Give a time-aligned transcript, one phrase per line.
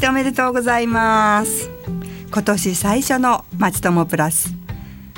[0.00, 1.68] しておめでとうございます。
[2.32, 4.54] 今年最初のまちともプラス。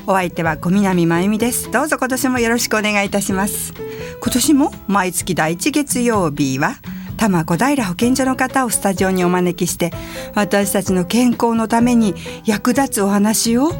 [0.08, 1.70] お相手は小南真由美です。
[1.70, 3.74] どうぞ今年もよろしくお願いいたします。
[4.20, 6.78] 今年も毎月第一月曜日は
[7.16, 9.92] 多摩小平保健所の方をスタジオにお招きして
[10.34, 13.70] 私たちの健康のために役立つお話を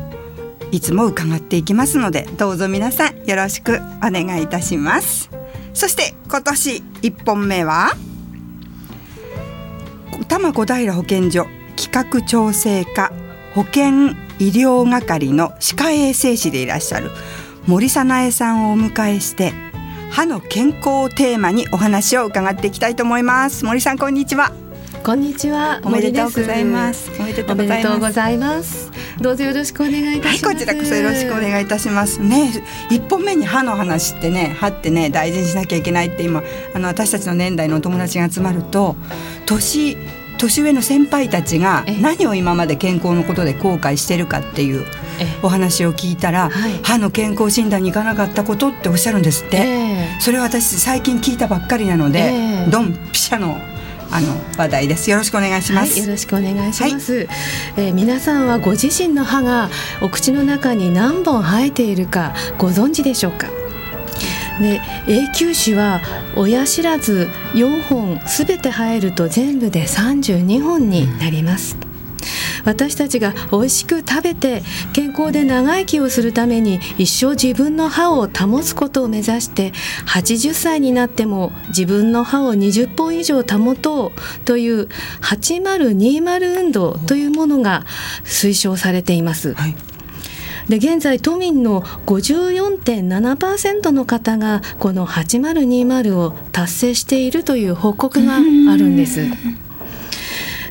[0.70, 5.30] いつも伺っていきますのでどうぞ皆さんよろしくお願いいたします。
[5.74, 7.90] そして今年1本目は
[10.28, 13.12] 多摩小平保健所企画調整課
[13.54, 17.10] 保健医療係の歯科衛生士でいらっしゃる
[17.66, 19.52] 森早苗さんをお迎えして
[20.10, 23.64] 歯の健康をテーマにお話を伺っていきたいと思います。
[23.64, 24.61] 森さんこんにちは。
[25.04, 25.80] こんにちは。
[25.82, 27.10] おめでとうございます。
[27.18, 28.92] おめでとうございます。
[29.20, 32.20] どうぞよろしくお願いいたします、はい、こちらこそよろしくお願いいたします。
[32.20, 32.52] ね
[32.88, 38.94] 一本目に歯の話ってね歯ってね大事にしなきゃいけないって今あの私たちの年代のお友達が集まると
[39.44, 39.96] 年
[40.38, 44.86] 年上の先輩たちが何を今まで健康のことで後悔してるかっていう
[45.42, 46.50] お話を聞いたら、
[46.82, 53.56] 歯の健康診断に行かなかったことっておっしゃるんですって、それは私最近聞いたばっかりなので、ドンピシャの
[54.12, 55.10] あの話題です。
[55.10, 55.92] よろしくお願いします。
[55.92, 57.26] はい、よろしくお願いします、はい、
[57.78, 59.70] えー、皆さんはご自身の歯が
[60.02, 63.48] お口の中に何本生えているかご存知でしょうか？
[64.60, 66.00] で永久歯は
[66.36, 71.91] 親知らず4本すべて生えると全部で32本になります。
[72.64, 79.72] 私たちが美味しく食べて健康で長生きをするために一生自分の歯を保つことを目指して
[80.06, 84.12] 80歳になっても自分の歯を20本以上保とう
[84.44, 84.88] という
[85.20, 87.84] 8020運動というものが
[88.24, 89.54] 推奨されています。
[89.54, 89.76] はい
[90.68, 99.20] で現在都民の54.7%の方がこの8020を達成しているという報告があるんです。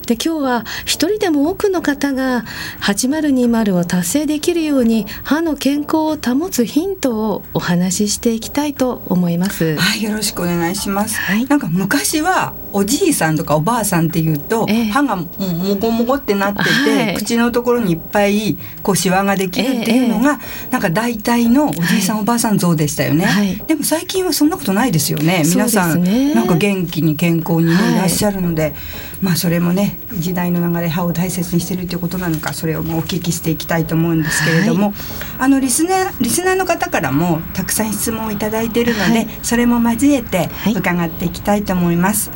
[0.05, 2.43] で今日は一人でも多くの方が
[2.81, 9.77] 8020を達成できるように歯の健康を保つヒントをお話ししていきたいと思います。
[9.77, 11.17] はい、よろしくお願いします。
[11.19, 25.43] はい、なんか昔はおじいさんとかおばあさんっていうと、えー、歯がももごもごってなってて、はい、口のところにいっぱいこうシワができるっていうのが、えー、なんか大体のおじいさん、はい、おばあさん像でしたよね、はい、でも最近はそんなことないですよね。
[25.45, 28.73] 皆さん、ね、なんか元気に健康に、ね、いらっしゃるので、
[29.21, 34.93] まあそれもね時代の流れ歯を大切にしてるということなのかそれをもお聞きしていきたいと思うんですけれども、
[35.39, 42.31] あのリスナーリスナーの方からもたくさん質問を頂いているので、それも交えて伺っていきたいと思います。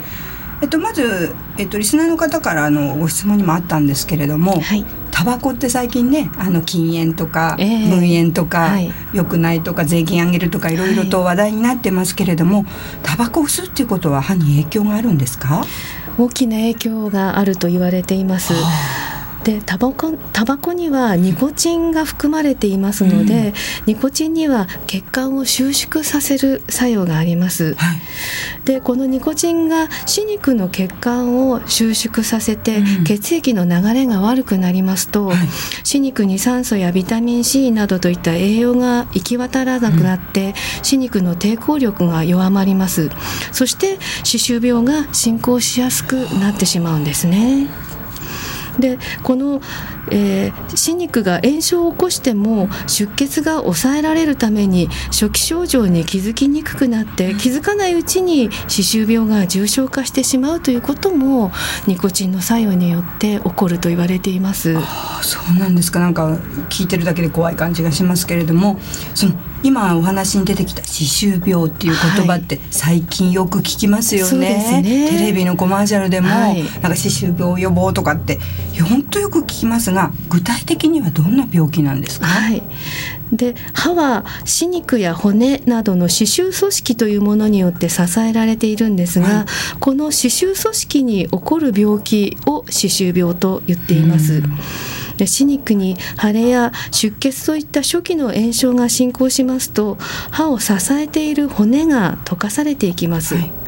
[0.66, 12.66] えっと、まず、えっと、リスナーの方からのご質問にもあったんですけれども、はい、タバコって最近ねあの禁煙とか、えー、分煙とか、はい、良くないとか税金上げるとかいろいろと話題になってますけれども、はい、
[13.04, 15.64] タバコを吸うっていうことは歯に影響があるんですか？
[16.18, 18.54] 大きな影響があると言われています。
[19.46, 23.54] でタバコタバコにはニコチンが含まれていますので、うん、
[23.86, 28.00] ニコチンには血管を収縮させる作用があります、はい、
[28.66, 35.38] でこのニコチンが歯肉の血管を収縮させて、うん、血液の流れが悪くなりますと、はい、
[35.84, 43.12] 歯肉に酸素やビタミン C などといった栄養が行き渡らなくなって、うん、歯肉の抵抗力が弱まります。
[43.52, 47.85] そして歯周病が進行しやすくなってしまうんですね。
[48.80, 49.62] でこの、
[50.12, 61.52] えー、歯肉が炎症を起こしても出血が抑えられるために初期症状に気づきにくくなって気づかないうちに歯周病が重症化してしまうということも
[61.88, 64.76] ニコチンの作用によって起こると言われています。
[64.78, 65.92] あそうなんです。
[65.92, 66.28] かなんか
[66.70, 68.80] 聞いてるだけで怖い感じがしますけれども
[69.14, 69.34] その
[69.64, 74.64] 今お話に出てきた歯周病っていう言葉って最近よく聞きますよね。
[74.68, 78.40] はいね、テレビのコマーシャルでも、はい、なんか歯周病予防とかって
[78.88, 82.62] 本当よく聞きますが具体的にはどんな病気なんですか、はい、
[83.32, 89.46] で歯は歯肉や骨などの歯周組織というものによって支えられているんですが、はい、
[89.80, 94.36] この歯周組織に起こる病気を歯周病と言っています。
[94.36, 94.44] うん
[95.18, 99.96] で歯肉に腫れや出血といった初期の炎症が進行しますと
[100.32, 103.36] 歯を支えている骨が溶かされていきます。
[103.36, 103.65] はい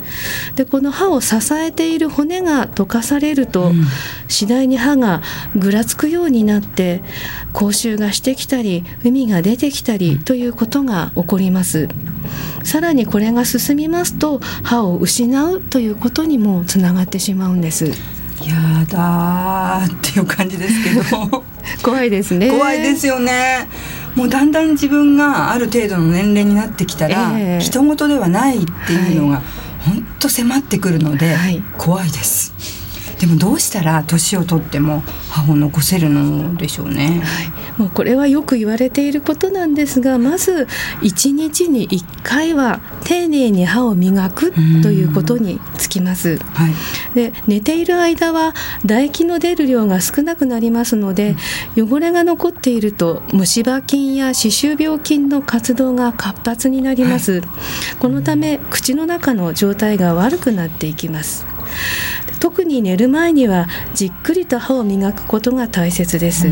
[0.55, 3.85] でこの歯を支えている骨が溶かされると、うん、
[4.27, 5.21] 次第に歯が
[5.55, 7.03] ぐらつくようになって
[7.53, 11.87] 口臭がしてきたり海が出てきたりということが起こります。
[12.63, 18.17] さらにこれが進みますと歯を失うということにもつながってしまうんです。
[18.45, 21.43] やだっていう感じですけど。
[21.83, 22.49] 怖いですね。
[22.49, 23.67] 怖いですよね。
[24.15, 29.41] もうだんだん自分がある程度の年齢になってきたら、えー、人事ではないっていうのが
[29.87, 32.76] 本当迫ってくるので、はい、怖いです
[33.19, 37.43] でもどうしたら年を取っても歯を残せるのでしょうね、は
[37.77, 40.67] い、もうこれはよく言われていることなんですがまず
[41.01, 46.73] 1日に1回は丁寧に歯を磨くということにつきます、はい、
[47.15, 51.35] で寝ている間は唾液の出る量が少なくなりますので、
[51.75, 57.41] 汚れが残っていると虫歯菌や歯周病菌の活動が活発になります、はい、
[57.99, 61.56] このため口の中の状態が悪くなっていきます
[62.39, 66.47] 特に寝る前にはじっくりと歯を磨くことが大切です。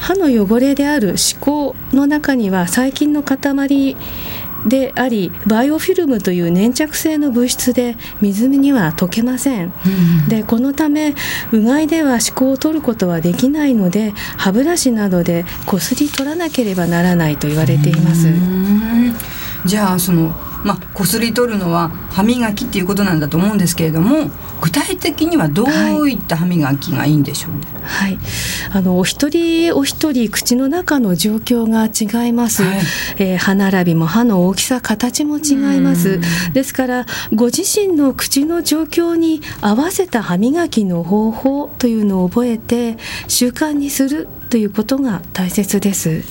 [0.00, 3.96] 歯の汚れである歯垢の中には細菌の塊
[4.66, 11.14] でありバイオフィルムという粘着性の物質で水には溶けません、うん、でこのため
[11.52, 18.28] うがいでは歯垢を取ることはできないので歯ブラシなどでこすり取らなければならないと言われています。
[19.64, 27.52] じゃあそのまあ、こすり取るのは歯磨きっていうことなんだと思うんですけれども具体的にはどういった歯磨きがいいんでしょう、
[27.82, 28.18] はい、
[28.72, 32.78] あのお一人お一人口の中の状況が違います、はい、
[33.18, 36.20] えー、歯並びも歯の大きさ形も違います。
[36.52, 42.96] ですからご自身の口の状況に合わせた歯磨きの方法というのを覚えて
[43.28, 46.22] 習慣にするということが大切です。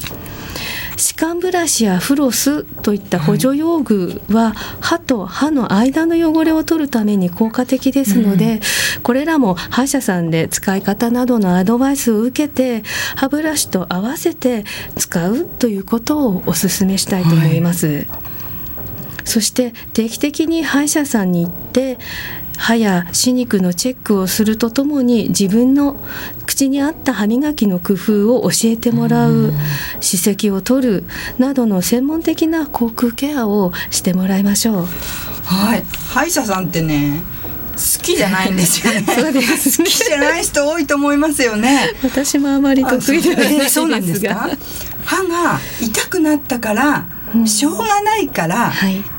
[0.98, 8.56] 歯間ブラシやフロスといった補助用具は歯と歯の間の汚れを取るために効果的ですので、
[8.96, 12.84] うん、これらも歯医者さんで使い方などのアドバイスを受けて
[13.16, 14.66] 歯ブラシと合わせて
[14.96, 17.88] 使うということをお勧めしたいと思います。
[17.88, 18.37] はい
[19.28, 21.98] そして定期的に歯医者さんに行って
[22.58, 25.98] 歯や歯肉のチェックをするとともに自分の
[26.48, 29.54] 口に合った歯磨きの工夫を教えてもらう
[30.02, 31.04] 歯石を取る
[31.38, 34.88] などの専門的な口腔ケアをしてもらいましょう。
[35.46, 37.22] はい、歯医者さんってね
[37.76, 39.06] 好きじゃないんですよね。
[39.16, 41.94] そうです、ね、好きじゃない人多いと思いますよね。
[42.04, 43.70] 私もあまり得意ではないですが。
[43.70, 44.50] そうなんですか？
[45.06, 47.06] 歯が痛くなったから
[47.46, 48.72] しょうがないから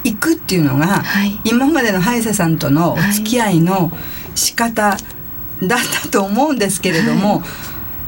[0.05, 3.93] 行くっていうのが、はい、今までの歯医者さんとのお付き合いの
[4.34, 4.96] 仕方
[5.62, 7.49] だったと思うんですけれども、はい、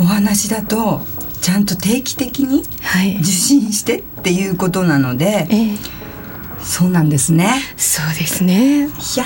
[0.00, 1.02] お話だと
[1.40, 2.62] ちゃんと定期的に
[3.20, 5.46] 受診してっていうことなので。
[5.50, 5.99] えー
[6.62, 7.50] そうなんですね。
[7.76, 8.86] そうですね。
[8.86, 9.24] いや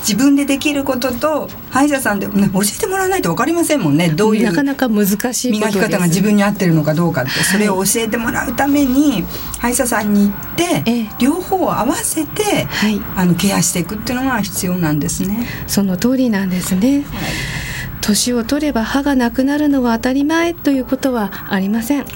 [0.00, 4.08] 自分でできることと歯医者さんで、ね、教えてもらわないとわかりませんもんね。
[4.10, 9.24] どういうなかなか難しい磨き方が自分に合ってるのかどうかって、はい、それを教えてもらうために
[9.58, 15.46] 歯医者さんに行って、ええ、両方を合わせて、はい、あのケアしていくっていうのが必要なんですね。
[15.66, 17.02] その通りなんですね。
[17.02, 17.67] はい
[18.00, 22.08] 年を取れば歯がなくなるのは当たり前ということはありません、はい、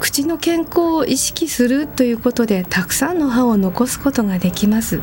[0.00, 5.00] 口の健康を意識するということでたくさんの歯を残すことができます、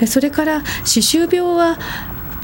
[0.00, 1.78] うん、それから歯周病は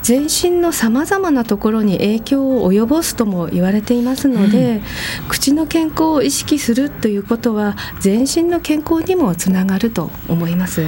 [0.03, 4.77] 全身のさまざまなところに影響を及ぼすとも言われていますので、
[5.23, 10.85] うん、口の健康を意識するということは全身の健康にもつながると思います。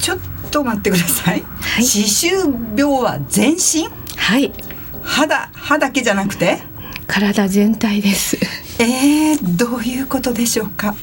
[0.00, 0.18] ちょっ
[0.50, 2.28] と待ってください、はい、歯周
[2.74, 3.88] 病は全身？
[4.16, 4.50] はい
[5.02, 6.58] 肌歯だけじゃなくて？
[7.06, 8.38] 体全体です。
[8.78, 10.94] えー、どういうことでしょうか？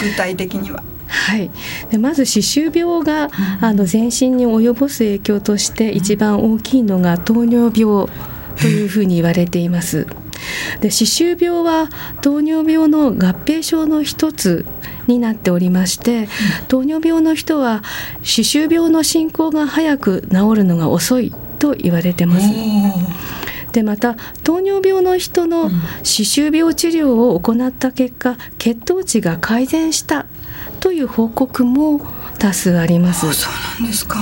[0.00, 0.82] 具体的には。
[1.06, 1.50] はい、
[1.90, 8.08] でまず歯周病が、あの全身に及ぼす影響として一番大きいのが糖尿病
[8.60, 10.06] というふうに言われています。
[10.80, 11.88] で歯周病は
[12.20, 14.66] 糖尿病の合併症の一つ
[15.06, 16.28] になっておりまして、
[16.68, 17.82] 糖尿病の人は
[18.22, 22.48] 歯周病の進行が早く治るのが遅いと言われてます。
[23.72, 25.70] でまた糖尿病の人の
[26.02, 30.26] 歯周病治療を行った結果血糖値が改善した
[30.80, 32.00] という報告も
[32.38, 33.32] 多数あります。
[33.32, 34.18] そうなんですか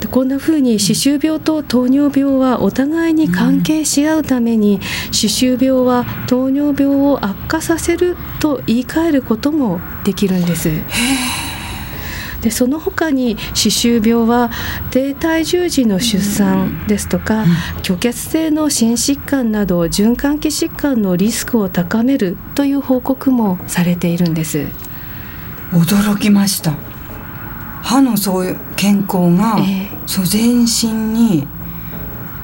[0.00, 4.80] でこんなふうに歯周病と糖尿病はお互いに関係し合うために、
[5.12, 10.70] 歯周病は糖尿病を悪化させると言い換えることもできるんです。
[12.44, 14.50] でその他に歯周病は
[14.90, 17.46] 低体重時の出産ですとか、
[17.82, 24.66] 虚血性の心疾患など循環器疾患のリスクを高めるという報告もされているんです。
[25.72, 26.74] 驚きました。
[27.82, 31.48] 歯のそういう健康が、えー、そう全身に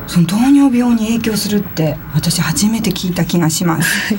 [0.06, 4.16] その糖尿病に影響するって私初めて聞いた気がします、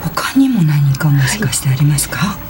[0.00, 2.43] 他にも何かもしかしてありますか、はい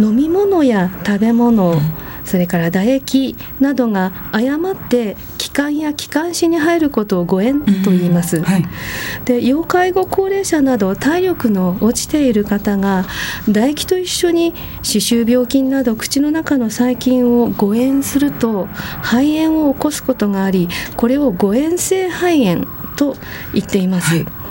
[0.00, 1.80] 飲み物や食べ物、
[2.24, 8.42] それから唾液などが誤って気管や気管支に入ることを誤嚥と言います、うん。
[8.44, 8.64] はい、
[9.24, 13.04] で要介護高齢者など体力の落ちている方が
[13.46, 18.66] 唾液と一緒に歯周病菌など口の中の細菌を誤嚥すると
[19.02, 23.16] 肺炎を起こすことがありこれを誤嚥性肺炎と
[23.52, 24.41] 言っています、はい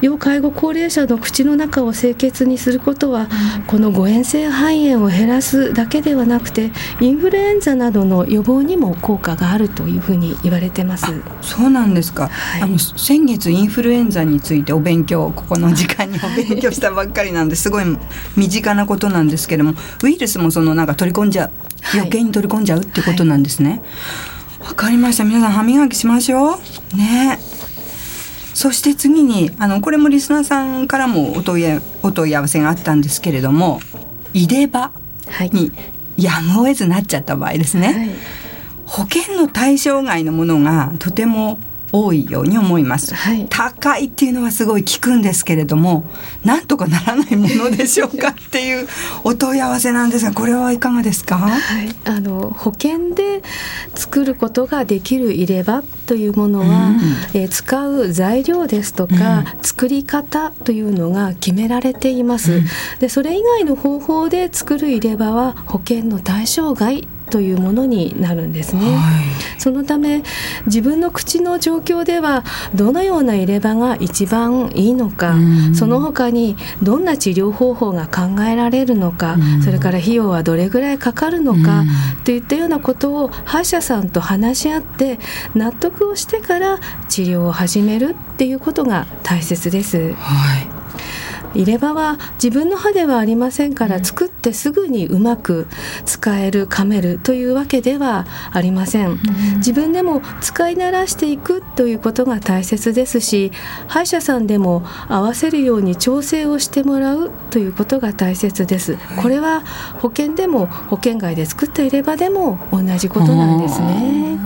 [0.00, 3.28] 要介護高齢者の口の中を清潔にすることは、
[3.66, 11.06] この誤嚥性肺炎を減らすだけではなくてインフルエンザなどの予防にも効果があるというふうに言われてます。
[11.42, 17.84] そうなんですか、はい、あの先月インフルエンザについてお勉強ここの時間にお勉強したばっかりなんで すごい
[18.36, 21.50] 身近なことなんですけれどもウイルスもそのなんか取り込んじゃう
[21.94, 23.82] 余計に取り込んじゃうってことなんですね。
[24.60, 25.24] わ、はい、かりました。
[25.24, 26.60] 皆さん歯磨きしましょ
[26.94, 26.96] う。
[26.96, 27.38] ね
[28.58, 31.64] そして次にあのこれもリスナーさんからもお問い
[32.02, 33.78] お問い合わせがあったんですけれども
[34.34, 34.90] 入れ歯
[35.52, 35.70] に
[36.16, 38.10] やむを得ずなっちゃった場合ですね、はい、
[38.84, 41.60] 保険の対象外のものがとても
[41.92, 46.04] 多いように思います、はい、高いっていうのはすごい聞くんですけれども
[46.44, 48.86] なんとかならないものでしょうかっていう
[49.24, 53.42] お問い合わせなんですがこれはいかがですか、はい、あの保険で
[53.94, 56.96] 作ることができる入れ歯というものは、うん、
[57.34, 62.64] えー、使う材料ですとか、うん、作り方というのが決められています、うん、
[62.98, 70.22] でそれ以外の方法で作る入れ歯は保険の対象外というものになるんですね、はい、そのため
[70.66, 72.44] 自分の口の状況では
[72.74, 75.36] どのような入れ歯が一番いいのか、
[75.74, 81.84] その他にどんな治療方法が考えられるのか、それから費用はどれぐらいかかるのか、
[82.24, 85.18] といったようなことを歯医者さんと話し合って
[85.54, 90.12] 納得をしてから治療を始めるっていうことが大切です。
[90.14, 90.77] はい
[91.54, 95.66] 入れ歯は自分の歯ではありませんから作ってすぐにうまく
[96.04, 99.18] 使える噛めるというわけではありません。
[99.56, 103.52] 自分でも使い慣らしていくということが大切ですし
[103.86, 108.96] 歯医者さんでも合わせるように調整をしてもらうということが大切です。
[109.20, 109.62] これは
[110.00, 114.38] 保険でも保険外で作った入れ歯でも同じことなんですね。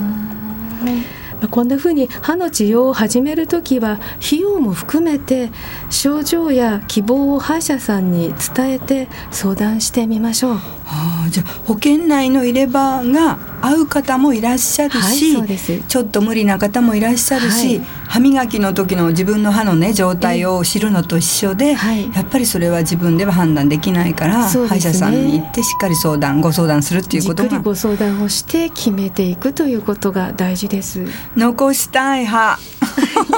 [1.49, 5.50] こんなふうに歯の治療を始める時は費用も含めて
[5.90, 10.54] 症状や希望を歯医者さんに伝えて相談してみましょう。
[10.54, 31.04] はあ、じゃあ保険内の入れ歯が合う方もいらっしゃるし、はい、ちょっと無理な方もいらっしゃるし、はい、歯磨きの時の自分の歯のね状態を知るのと一緒で、はい、やっぱりそれは自分では判断できないから、ね、歯医者さんに行ってしっかり相談ご相談するっていうことがご相談をして決めていくということが大事です。
[31.37, 32.59] 残したい歯。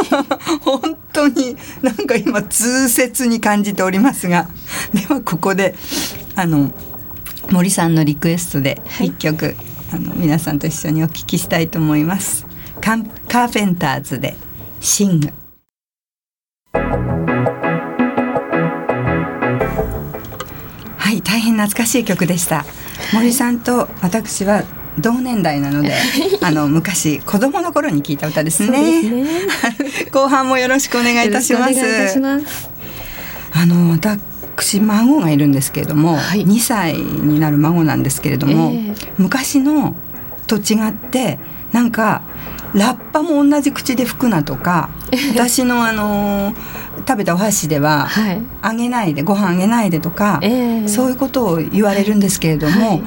[0.60, 4.48] 本当になんか今痛切に感じておりますが
[4.92, 5.74] ではここで
[6.34, 6.72] あの
[7.50, 9.56] 森さんのリクエストで一曲、はい、
[9.92, 12.46] あの皆さんと一緒にお聞きしたいと思います。
[12.80, 13.02] カー
[13.48, 14.36] フェンターズで
[14.80, 15.32] シング。
[20.96, 22.64] はい大変懐かしい曲でした。
[23.12, 24.64] 森さんと私は
[24.98, 25.92] 同年代なので
[26.40, 29.26] あの昔子供の頃に聞いた歌ですね、ね、
[30.12, 31.80] 後半もよろしくお願いいたします。
[33.52, 33.76] あの
[34.56, 39.96] 私孫がいるんですけれども、はい、2歳になる孫なんですけれども、えー、昔の
[40.46, 41.38] と違って
[41.72, 42.22] なんか
[42.74, 44.90] ラッパも同じ口で吹くなとか
[45.34, 46.54] 私のあの
[47.06, 53.02] 食べたお箸では、はい、あげないでご飯あげないでとか、えー、そういうことを言われるんですけれども、はい、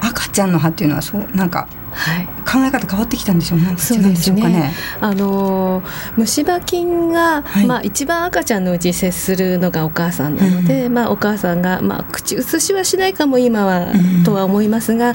[0.00, 3.76] 赤ちゃんの歯っていうのはそうなんかはい、考え方変わってきたんでしょうね。
[3.76, 4.42] そうですね。
[4.42, 5.82] ねあの
[6.16, 15.14] 虫歯菌が、はい、まあ一番赤ちゃんのうち接するのがお母さんなので、うん、まあお母さんがまあ口移しはしないかも今は、うん、とは思いますが、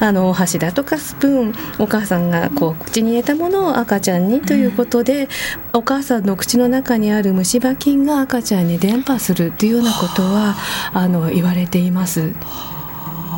[0.00, 5.28] あの箸だとかスプーンお母さんがこう口に入れたものを赤ちゃんにということで、うん、
[5.74, 10.56] お母さんの口の中にある虫歯菌が赤ちゃんに伝播するというようなことは
[10.92, 12.32] あの言われています。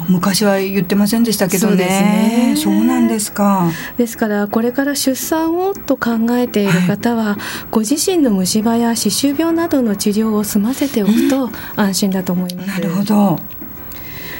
[0.08, 2.54] 昔は言ってませんでしたけどね。
[2.56, 3.70] そう、ね、なんですか。
[3.96, 7.36] ですからこれから出産をと考えている方は、はい、
[7.70, 12.68] ご自身の虫歯や歯周病などの治療を済ませておくと安心だと思います。
[12.68, 13.38] なるほど。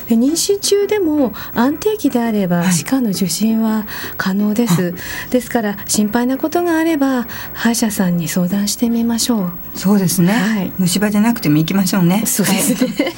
[0.08, 4.94] で妊娠中でも安定期であれば歯科の受診は可能です、はい、
[5.30, 9.52] ですから心配なことがあれば歯医者さんに相談してみましょう。
[9.75, 12.25] そうですね、はい、虫歯じゃなくても行きましょうね。
[12.25, 13.14] そうですね、はい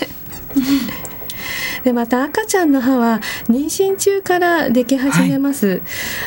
[1.85, 5.83] でまた赤ちゃんの歯は妊娠中からでき始めます、はい、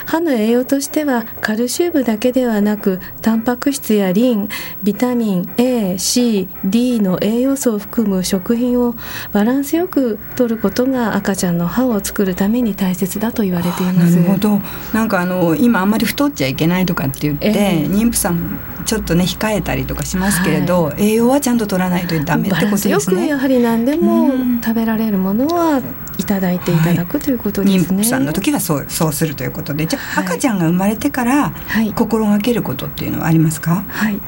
[0.05, 4.49] 歯の栄養としてはカルシウムだけではなくタンパク質やリン
[4.81, 8.95] ビタミン ACD の栄養素を含む食品を
[9.31, 14.15] バランスよく取ることが赤ちゃんの歯を作るために大切だと言われています。
[14.15, 14.61] なるほど。
[14.93, 22.93] なんかあの今あんまり太っちゃいけないとかって言って、えー、妊婦さんちょっとね控えたりとかしますけれど、はい、栄養はちゃんと取らないとダメってことですね。
[22.93, 24.31] よくやはり何でも
[24.63, 25.81] 食べられるものは
[26.19, 27.97] いただいていただく、はい、ということですね。
[27.97, 31.53] 妊婦さんの時はそうそうするということで、じゃあ、赤ちゃんが生まれてから
[31.95, 33.83] 心がけることっていうのはありますか？
[33.87, 34.19] はい、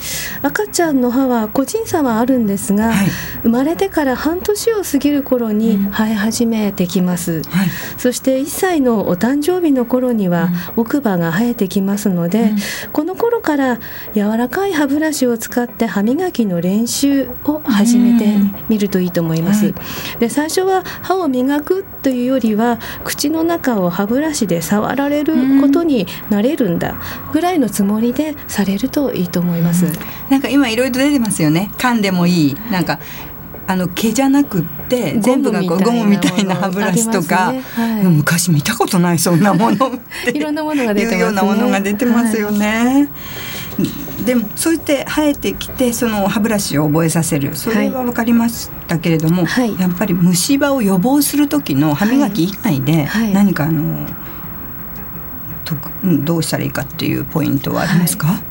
[0.41, 3.07] 赤ちゃんの歯は個人差はあるんですが、はい、
[3.43, 7.33] 生まれてから半年を過ぎる頃に生え始めてきます。
[7.33, 12.57] うんはい、そして1歳のお誕生日の頃には奥歯が生えてきますので、うん、
[12.93, 13.79] この頃から
[14.15, 18.27] 柔らかい歯ブラシを使って歯磨きの練習を始めて
[18.69, 19.73] みるといいと思います。
[20.19, 27.01] で最初は歯を磨くというよりは口の中を歯ブラシで触られることになれるんだ
[27.33, 29.85] ぐらいのつもりでされるといいと思います。
[30.29, 31.71] なんか今いろいろ出てますよね。
[31.77, 32.55] 噛んでもいい。
[32.71, 32.99] なんか
[33.67, 39.91] あの毛じゃなくって全部がこうゴムみたいな歯ブラシとか、ねはい、昔見たことないそんなもの
[40.31, 43.09] いろんなものが出てます、ね、ようなものが出てますよね。
[43.77, 47.55] はいでもそうやって生えてきてその歯ブラシを覚えさせる。
[47.55, 54.08] それは分かりましたけれども、はい、やっぱり虫歯を予防する時の歯磨き以外で何かあの、
[55.63, 58.44] とどうしたらいいかっていうポイントはありますか、はい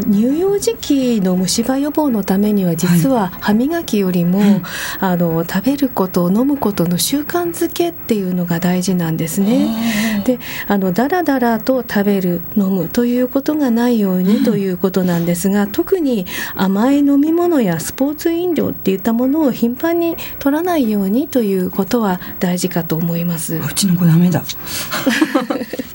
[0.00, 4.62] 乳幼児期の虫歯予防のためには実は歯磨きよりも、はい、
[5.00, 10.22] あの食べること飲むことの習慣づけっていうのが大事なんですね。
[10.24, 23.56] であのだらだらと食べる飲むということがないようにということなんですが、うん、特に甘い飲み物やスポーツ飲料っていったものを頻繁に取らないようにということは大事かと思います。
[23.56, 24.42] うちの子ダメだ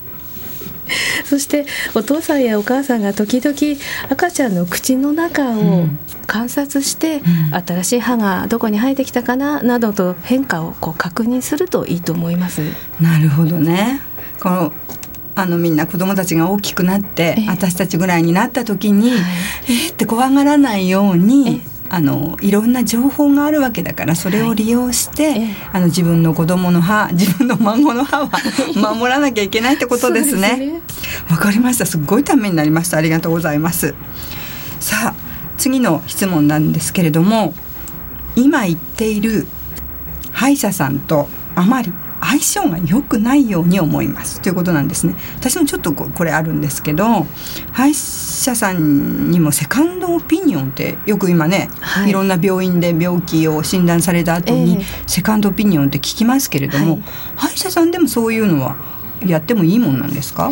[1.26, 3.56] そしてお父さんやお母さんが時々
[4.10, 5.88] 赤ちゃんの口の中を
[6.26, 12.62] 観察して、うん、新しい歯がどこに生えてきたかななどと変化をこう確認するといいと思います。
[13.00, 14.02] なるほどね。
[14.40, 14.74] この
[15.36, 19.20] あのみんな子供たちが大きくなって私たちぐらいになった時に、はい、
[19.68, 28.30] えー、って怖がらないようにあのいろんな情報があるわけだからそれを利用して、はい、あの自分の子供の歯 自分の孫の歯は
[28.76, 30.82] 守らなきゃいけないってことですね。
[31.30, 31.86] わ、ね、かりました。
[31.86, 32.98] すごいためになりました。
[32.98, 33.96] ありがとうございます。
[34.80, 35.14] さあ
[35.58, 37.54] 次の質問なんですけれども
[38.36, 39.48] 今言っている
[40.32, 41.92] 歯医者さんとあまり
[42.30, 44.42] 相性が良くないように思います。
[44.42, 45.16] ということなんですね。
[45.38, 47.26] 私もちょっとこれあるんですけど
[47.72, 57.04] 歯医者さんにもセカンドオピニオンってよく今ね、はい、いろんな病院で病気を診断された後に、セカンドオピニオンって聞きますけれども、はい、
[57.36, 58.76] 歯医者さんでもそういうのは
[59.26, 60.52] やってもいいもんなんですか？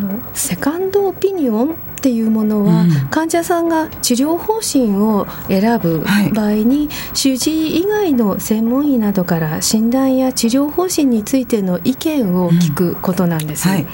[0.00, 13.68] のセカンドオピニオンっていうものは、うん、患者さんが治療方針を選ぶ場合に、はい、主治医以外の専門医などから診断や治療方針についての意見を聞くことなんです。
[13.68, 13.86] うんはい、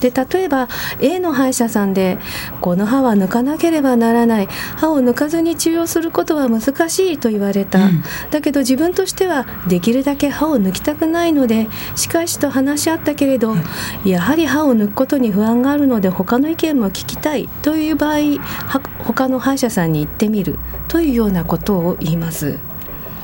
[0.00, 0.68] で例えば
[1.00, 2.18] A の歯医者さんで
[2.60, 4.48] この歯は抜かなければならない。
[4.76, 13.54] 歯を抜かずに治療することは難しいと言われた、うん、だけど自分としてはできるだけ歯を抜きたくないので歯科医師と話し合ったけれど、
[14.04, 18.18] やはり歯を抜くことに不安があるので他の意見も聞きたいという場合
[19.04, 22.58] 他の歯医者さんに行ってみるというようなことを言います。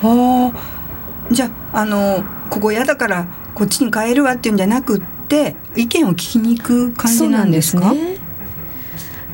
[0.01, 7.93] はあ、じゃあのここ嫌だからこっちに変えるわっていうんじゃなくって意見を聞きに行く感じなんですか？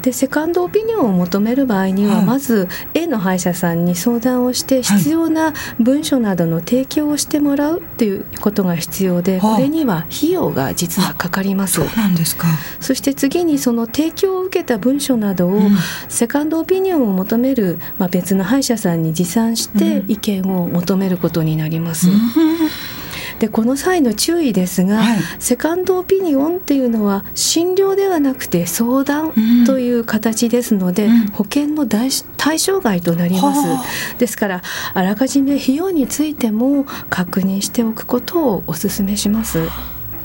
[0.05, 11.73] でセカンドオピニオンを求める場合には、はい、まず A の歯医者さんに相談をして必要な文書などの提供をしてもらうっていうことが必要で、はい、これには費用が実はかかります。
[11.75, 12.47] そうなんですか。
[12.79, 15.59] そして次にその提供を受けた文書などを、
[16.07, 22.09] セカンドオピニオンを求める、まあ、別の歯医者さんに持参して意見を求めることになります。
[22.09, 22.15] うん
[23.39, 29.33] でこの際の注意ですが、はい、セカンドオピニオンっていうのは診療ではなくて相談
[29.65, 32.09] という形ですので、うん、保険の対
[32.59, 34.61] 象外となります、ですから
[34.93, 39.67] あらかじめ費用についても確認しておくことをお勧めします。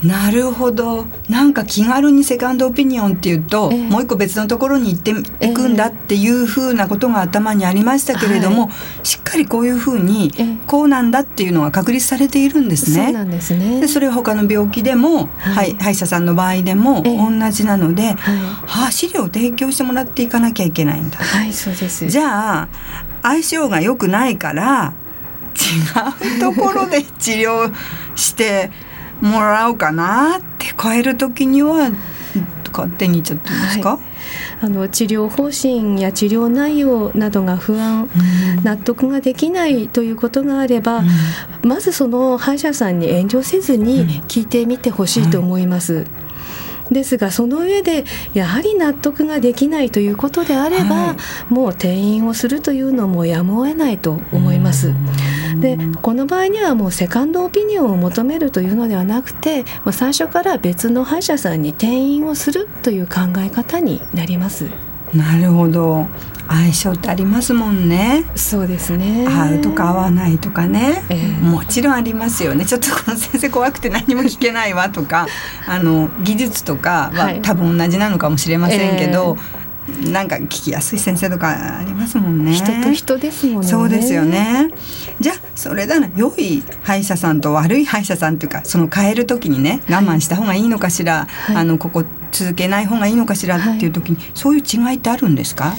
[0.02, 1.06] なるほど。
[1.28, 5.10] なんか気軽にセカンドオピニオンっていうと、えー、もう一個別のところに行って
[5.46, 10.32] いくんだっていうふうなことが頭にありましたけれども、えー、しっかりこういうふうに
[10.66, 13.04] こうなんだっていうのが確立されているんですね。
[13.04, 13.80] そうなんですね。
[13.80, 21.18] でそれは他の病気でも、はい、歯医者さんの場合でも同じなので、えー、はあ、資料を提供してもらっていかなきゃいけないんだ。
[21.18, 22.08] はいそうです。
[22.08, 22.68] じゃあ
[23.22, 24.94] 相性が良くないから
[25.52, 25.74] 治
[26.38, 27.72] うところで治療
[28.14, 28.70] して
[29.20, 31.90] もらおうかなって変える時には
[32.72, 34.00] 勝手に言っちゃってんですか、はい。
[34.62, 45.94] あの治療方針や治療内容などが不安、うん、納得ができないということがあれば、うん、まずその歯医者さんに遠慮せずに聞いてみてほしいと思います。
[45.94, 46.06] うん
[46.90, 51.16] ですがその上でやはり納得ができないということであれば、は
[51.50, 54.94] い、もう転院をするというのもやむを得ないと思います。
[55.60, 64.89] でこの場合にはもうセカンドオピニオンを求めるというのではなくて最初から別の歯医者さんに転院をするという考え方になります。
[65.14, 66.06] なるほど。
[66.50, 68.24] 相性ってありますもんね。
[68.34, 69.24] そうですね。
[69.28, 72.66] 合うとか合わないとかね、えー、もちろんありますよね。
[72.66, 75.28] ちょっとこの先生怖くて何も聞けないわとか
[75.68, 79.59] あの技術とかは多分同じなのかもしれませんけど、えー、
[80.12, 82.52] なんか聞きやすい先生とかありますもんね。
[82.52, 83.68] 人と人ですもんね。
[83.68, 84.70] そうですよね。
[85.18, 95.74] じゃあそれだな良い歯医者さんと悪い歯医者さんっていうかその変える時にね我慢した方がいいのかしら、はい、あのここ続けない方がいいのかしらっていう時に、はい、そういう違いってあるんですか？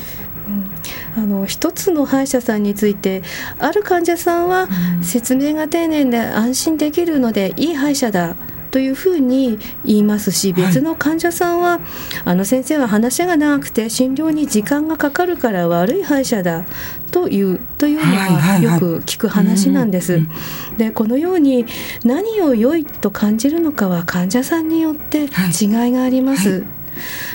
[1.15, 3.21] あの一つの歯医者さんについて
[3.59, 4.67] ある患者さんは
[5.01, 8.35] 説明が丁寧で安心できるのでいい歯医者だ
[8.71, 11.81] というふうに言いますし別の患者さんは、はい、
[12.25, 16.65] あの先生は話が長くて診療に時間がかかるから悪い歯医者だ
[17.11, 20.21] というというのはよく聞く話なんです。
[20.77, 21.65] でこのように
[22.05, 25.29] 何を良いと感じるのかは患者さんによって違い
[25.91, 26.49] があります。
[26.49, 26.59] はい。
[26.61, 26.81] はい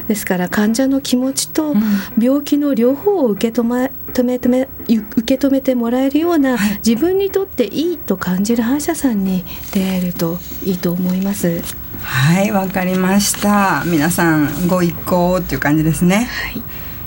[0.07, 1.75] ですから患者の気持ちと
[2.19, 11.61] 病気の両方を受け止め止め止め受け止めてもらえるような、はい、自分にとっていいと感じる歯医者さんに出会えるといいと思います。
[12.01, 16.29] はいわかりました皆さんご一行っていう感じですね。
[16.31, 16.63] はい、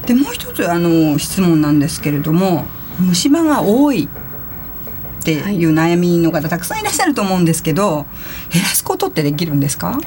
[0.05, 2.65] でもう一つあの質問なんですけれども
[2.99, 4.07] 虫歯が多い
[5.19, 8.05] っていう悩みの方たくさんいらっしゃると思うんですけど
[8.51, 9.99] 減らすことってできるんですか？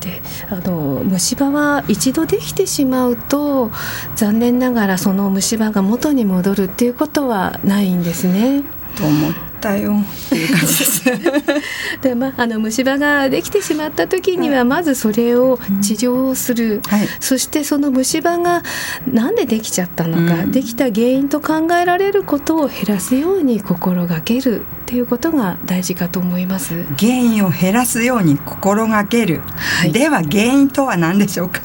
[0.00, 3.70] であの虫歯は一度できてしまうと
[4.14, 8.62] 残念ながらその虫歯が元に戻るっていうことはないんですね。
[8.96, 9.94] と思ったよ。
[9.96, 11.04] っていう感じです。
[12.02, 18.62] でまああの虫歯ができてしまった時にはまずそれを治療する、はい、そしてその虫歯が
[19.10, 26.84] なんでできちゃったのか、うん、できた原因と考えられることを減らすように心がけるっていうことが大事かと思います。
[26.98, 29.42] 原因を減らすように心がける、
[29.80, 31.60] はい、では原因とは何でしょうか？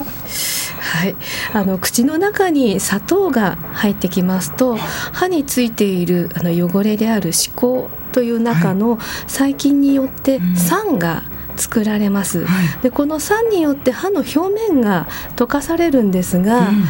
[0.83, 1.15] はい、
[1.53, 11.23] あの口の中に砂糖が入ってきますと歯についているあの汚れである歯垢という中の細菌によって酸が
[11.55, 16.83] 作られます、はい、でこの酸によって歯の表面が溶かされるんですが、うん、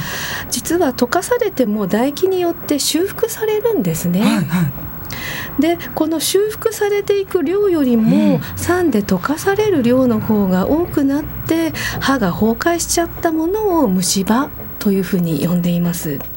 [0.49, 4.21] 実は溶かされても唾液によって修復されるんですね。
[4.21, 4.92] はいはい
[5.59, 16.19] でこの修復されていく量よりも、酸で溶かされる量の方が多くなって歯が崩壊しちゃったものを虫歯というふうに呼んでいます。
[16.19, 16.27] で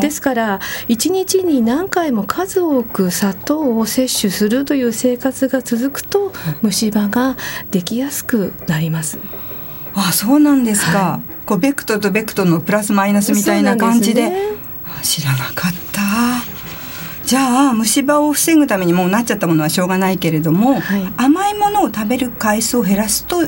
[0.00, 7.36] ですから1日に何回も数多く砂糖を摂取するという生活が続くと虫歯が
[7.70, 9.18] できやすくなります。
[9.94, 14.40] あそうなんですか、はい、こうベクトルとベクトルのプラスマイナスみたいな感じで、ね、
[15.02, 15.81] 知らなかった
[17.32, 23.42] じゃあ虫歯を防ぐためにもうなっちゃったものはしょうがないけれども、はい、甘いものを食べる回数を減らすと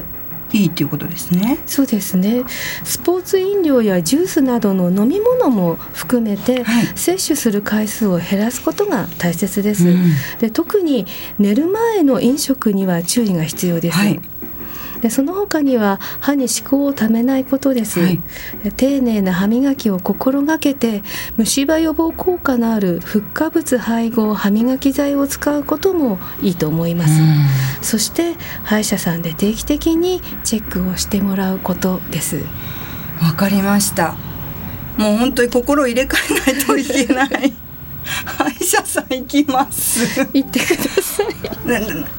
[0.55, 1.59] いいということですね。
[1.66, 2.44] そうですね。
[2.83, 9.87] スポーツ飲料やジュースなどの飲み物も含めて、はい、摂取する回数を減らすことが大切です。
[9.87, 11.07] うん、で特に
[11.38, 13.99] 寝る前の飲食には注意が必要です。
[13.99, 14.18] はい
[15.05, 18.23] でその他には歯に歯垢をためないことです、はい、
[18.75, 21.03] 丁寧な歯磨きを心がけて
[21.37, 27.21] 虫歯予防効果のあるフッ化物配合歯磨き剤を使うこともいいと思います、
[27.83, 32.38] そして歯医者さんで定期的にチェックをしてもらうことです。
[33.23, 34.17] わかりました。
[34.97, 36.17] もう本当に心を入れ替
[36.49, 37.53] えないといけない
[38.05, 40.21] 歯医者さん行きます。
[40.33, 41.27] 行ってください。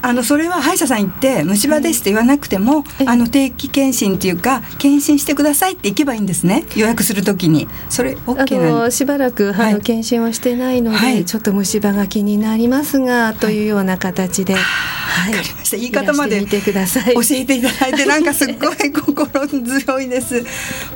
[0.02, 6.66] あのそれは歯医者さん行って虫歯ですって言わなくても、はい、あの定期検診っていうか検診してくださいって行けばいいんですね。
[6.76, 7.68] 予約するときに。
[7.90, 15.78] それ OK なのしばらく歯の検診をしてないので、はい、ちょっと虫歯が気になりますが、というような形で、はい、かりました。
[15.78, 20.44] 言い方まで教えていただいてなんかすっごい心強いです。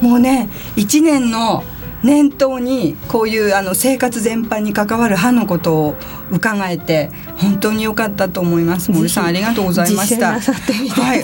[0.01, 1.63] もうね1年の
[2.03, 5.95] 念頭にこういうあの生活全般に関わる歯のことを
[6.31, 8.91] 伺えて本当に良かったと思います。
[8.91, 11.23] 森さんありがとうございましたはい、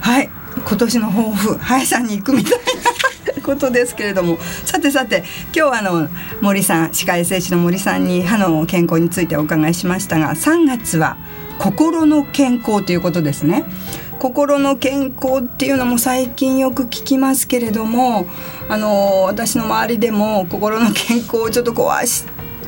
[0.00, 2.52] はい、今年の抱負歯医者に行くみたい
[3.36, 4.38] なことですけれども。
[4.64, 6.08] さてさて今日はあの
[6.40, 11.16] 森さん歯科衛生士の森さんに歯の健康についてお伺いしましたが3月は
[11.58, 13.64] 心の健康ということですね。
[14.18, 18.26] 心の健康っていうのも最近よく聞きますけれども
[18.68, 22.24] あの私の周りでも心の健康をちょっと壊し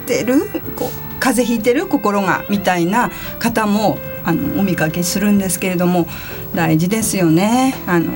[0.07, 0.41] てる
[0.77, 6.07] こう風邪ひいてる心がみたいな方もあのお見かけするんですけれども
[6.55, 7.75] 大事ですよね。
[7.87, 8.13] あの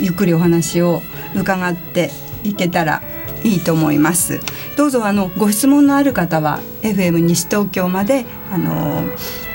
[0.00, 1.02] ゆっくりお話を
[1.34, 2.10] 伺って
[2.44, 3.02] いけたら
[3.42, 4.40] いいと思います。
[4.76, 9.02] どうぞあのご質問のある方は FM 西東京まであの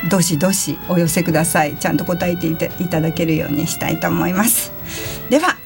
[0.09, 1.75] どしどしお寄せください。
[1.75, 4.71] ちゃんと答えていただけるようにしたいと思います。
[5.29, 5.57] では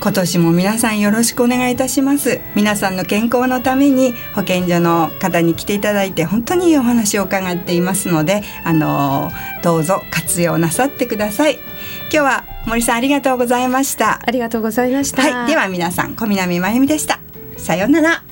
[0.00, 2.40] 今年も皆さんよろしくお願いいたします。
[2.54, 11.58] 皆さんの健康のために保健所の方に来ていただいて本当にいいお話を伺っていますのであのどうぞ活用なさってください。
[12.02, 14.20] 今日は森さんありがとうございました。
[14.24, 17.18] ありがとうございました、はい、では皆さん小南真由美でした。
[17.56, 18.22] さようなら